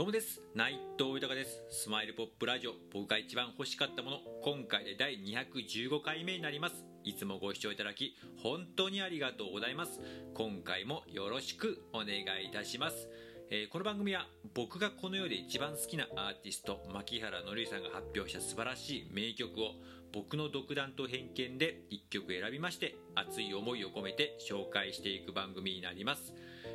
[0.00, 0.40] どうもです。
[0.54, 1.62] 内藤豊です。
[1.68, 2.72] スマイルポップラジオ。
[2.90, 4.16] 僕が一番欲しかったもの。
[4.42, 6.86] 今回で第215回目になります。
[7.04, 10.00] いつもご視聴いただき本当にありがとうございます。
[10.32, 13.10] 今回もよろしくお願いいたします。
[13.50, 19.72] えー、この番組は僕がこの世で一番好きなアーティスト牧原紀之さんが発表した素晴らしい名曲を
[20.14, 26.32] 僕の独断と偏見で1曲選びまして熱い思いを込めて紹介していく番組になります、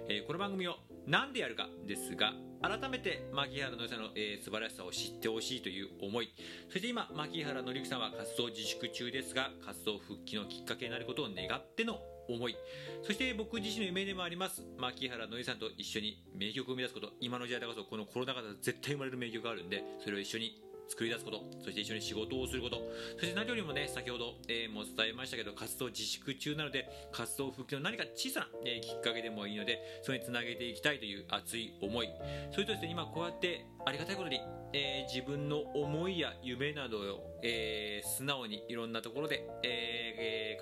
[0.10, 0.76] えー、この番組を
[1.08, 6.34] 何でやるかですが改めて牧原紀之さんの、えー、素晴らしさを知ってほしいという思い。
[6.70, 12.58] そして今牧原紀之さんは活動自粛中ですが活動復帰のきっかけになることを願っての思い。
[13.04, 14.64] そして僕自身の夢でもあります。
[14.80, 17.12] 牧原のりさんと一緒に名曲を生み出すこと。
[17.22, 22.78] 今の時代だからこのコロナ禍で絶対生まれる名曲があるんでそれを一緒に作り出すことそして一緒に仕事をすること。
[23.18, 32.10] そして何よりもね先ほど、えー、も伝えましたけど活動自粛中なので活動復帰の何か小さな、えー、きっかけでもいいのでそれにつなげていきたいという熱い思い。
[32.52, 34.40] それとですね今こうやってありがたいことに、
[34.74, 40.05] えー、自分の思いや夢などを、え、素直にいろんなところで、え、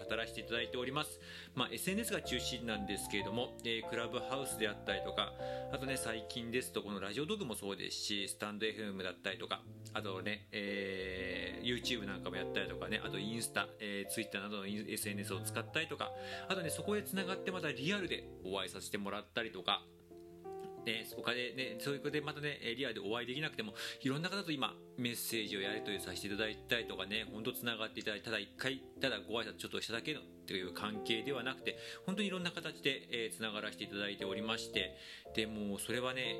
[0.04, 1.20] 語らせていただいております、
[1.56, 5.34] まあ、SNS が中心なんですけれども、えクラブハウスであったりとか
[5.72, 9.62] あとね最近ですとこのラジオドグもそうですしスタンド FM だったりとか
[9.94, 16.12] あとね、え YouTube なんかもやったりとかねあとインスタ、え Twitter などの SNS を使ったりとか
[16.50, 19.84] あとねそこでつながってまたリアルでお会いさせてもらったりとか
[20.86, 34.98] ね、お金ね、そういうことでまたね、リアルでお会いできなくても、いろんな方と今、メッセージをやり取りさせていただいたりとかね、本当つながっていただい、ただ一回、ただご挨拶ちょっとしただけのという関係ではなくて、本当にいろんな形で、えー、つながらせていただいておりまして、
[35.36, 36.36] でもそれはね、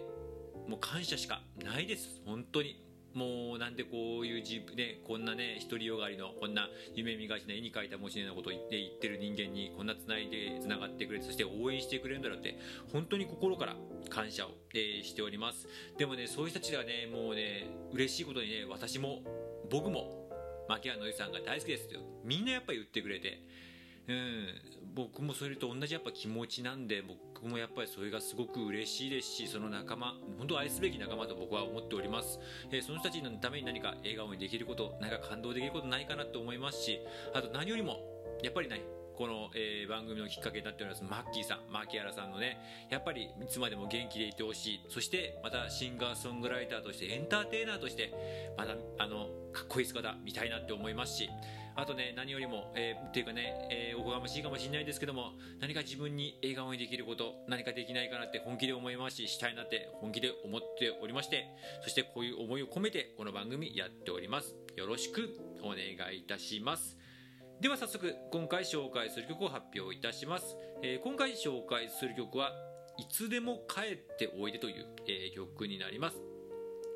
[0.68, 2.93] もう感謝しかないです、本当に。
[3.14, 12.58] もうなんでこういう自分ねこんなね独りよがりのこんな夢見がちな絵に描いた文字のようなことを言って言ってる人間にこんなつないでつながってくれてそして応援してくれるんだろうって
[12.92, 13.76] 本当に心から
[14.10, 15.68] 感謝を、えー、しております。
[15.98, 19.22] でもねそういう人たちがねもうね嬉しいことにね私も
[19.70, 20.30] 僕も
[20.68, 22.02] 牧原のりさんが大好きですよ。
[22.24, 23.40] みんなやっぱり言ってくれて
[24.08, 24.48] うん、
[24.96, 32.40] 僕もそれと同じやっぱ気持ちなんで僕もやっぱりそれがすごく嬉しいですしその仲間本当愛すべき仲間と僕は思っております、
[32.72, 37.00] えー、その人たちのために何か笑顔にできること何か感動できることないかなと思いますし
[37.34, 37.98] あと何よりも
[38.44, 38.82] やっぱりね
[39.16, 42.58] この、えー、番組のきっかけになっておりますマッキーさん牧原さんのね
[42.90, 44.80] やっぱりいつまでも元気でいてほしい。
[44.90, 48.12] そしてまたシンガーソングライターとしてエンターテイナーとして
[48.58, 51.30] またあのかっこいい姿見たいなって思いますし
[51.76, 61.48] あとね何よりも、えー、っていうかね、えー、おこがましいかもしれないですけども何か自分に笑顔にできること何かできないかなって本気で思いますししたいなって本気で思っておりまして
[61.82, 64.56] そしてこういう思いを込めてこの番組やっております。
[64.76, 65.30] よろしく
[65.62, 66.98] お願いいたします。
[67.62, 72.52] では早速今回紹介する曲を発表いたします、えー、今回紹介する曲は
[72.98, 76.33] いつでも帰っておいでという、えー、曲になります。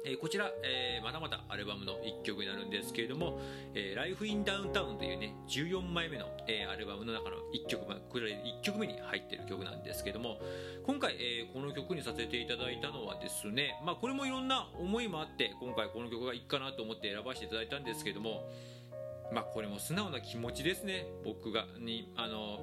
[0.05, 3.39] え、こちら、えー、またまたアルバムの1曲になるんですけれども
[3.75, 10.39] 「えー、Life in Downtown」というね14枚目の、えー、アルバムの中の1曲これ1曲目に入っている曲なんですけども
[10.85, 18.49] 今回、えー、この曲にさせていただいたのはですねまあこれもいろんな思いもあって今回この曲がいいかなと思って選ばせていただいたんですけども
[19.31, 22.59] まあこれも素直な気持ちですね僕がにあの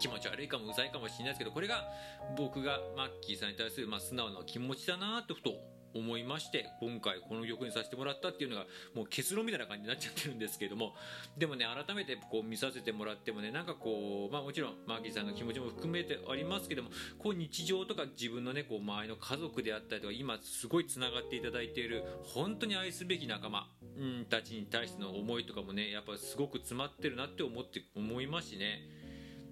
[0.00, 1.88] 気持ち悪いかもうざいかもしれないですけどこれが
[2.36, 10.94] 僕がマッキーさんに対する、まあ、素直な気持ちだなとふと思いまして今回この曲にさせてもらったっていうのがもう結論みたいな感じになっちゃってるんですけども
[11.36, 23.66] でもね改めてこう見させてもらってもねなんかこうまあもちろんマーキーさんの気持ちも含めてありますけどもこう日常とか自分のねこう周りの家族であったりとか今すごいつながっていただいている本当に愛すべき仲間、
[23.98, 28.80] うん、たちに対しての思いとかもねやっぱすごく詰まってるなって思って思いますしね。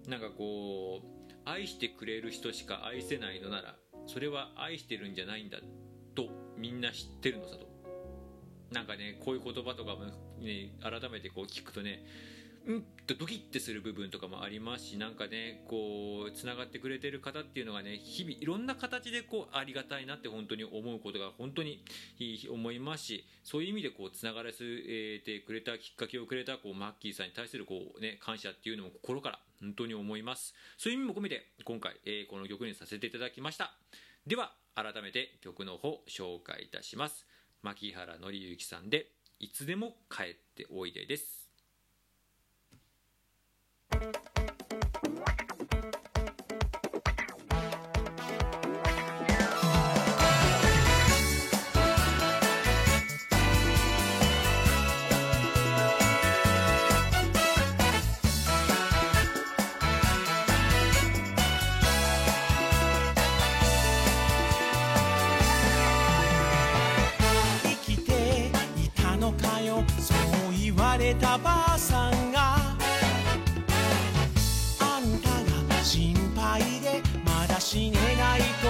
[0.09, 3.75] なんかこう愛してくれる人しか愛せないのなら
[4.07, 5.59] それは愛してるんじゃないんだ。
[5.59, 5.65] と
[6.61, 7.49] みんな知ってるの？
[7.49, 7.67] さと
[8.71, 10.05] なんかねこういう言葉とかも
[10.41, 12.05] ね改めてこう聞くとね
[12.67, 21.83] うんとドキッてする部分とかもありますしなんかねこうつながってくれてる方っていうのがね日々いろんな形でこうありがたいなって本当に思うことが本当に
[22.53, 30.55] 思いますしそういう意味でこうつながらせてくれたきっかけをくれたこうマッキーさんに対するこう、ね、感謝っていうのも心から本当に思います。
[30.77, 33.73] そういう意味も込めて今回、えー、この曲にさせていただきました。
[34.27, 37.27] では改めて曲の方紹介いたします。
[37.63, 39.07] 牧原紀之さんで
[39.39, 41.51] いつでも帰っておいでです。
[71.15, 72.57] たばあさんが」
[74.81, 75.29] 「あんた
[75.77, 78.69] が心配でまだ死ねないと」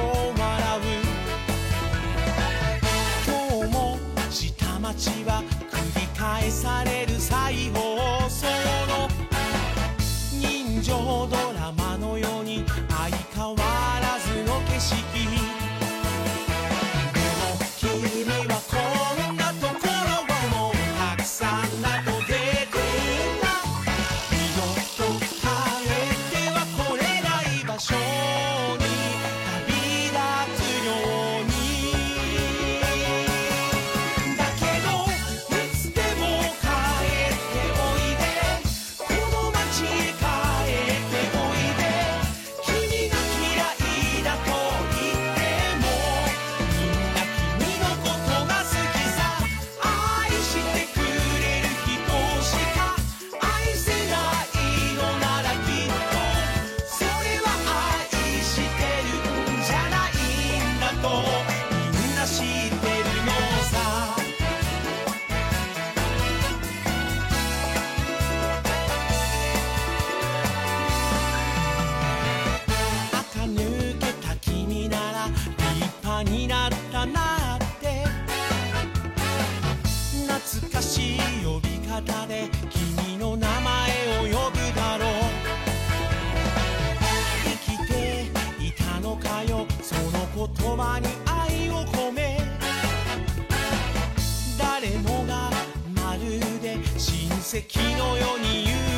[97.69, 98.90] 奇のように言う